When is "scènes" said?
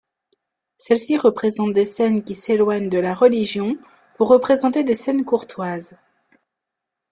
1.85-2.23, 4.95-5.25